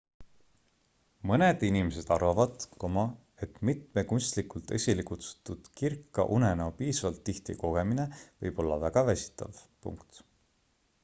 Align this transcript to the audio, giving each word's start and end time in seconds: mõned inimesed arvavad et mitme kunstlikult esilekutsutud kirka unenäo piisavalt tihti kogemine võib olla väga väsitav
mõned 1.31 1.65
inimesed 1.67 2.07
arvavad 2.15 2.65
et 3.47 3.59
mitme 3.69 4.05
kunstlikult 4.13 4.73
esilekutsutud 4.79 5.69
kirka 5.83 6.27
unenäo 6.39 6.73
piisavalt 6.81 7.23
tihti 7.31 7.59
kogemine 7.67 8.09
võib 8.25 8.63
olla 8.65 8.81
väga 8.87 9.05
väsitav 9.13 9.63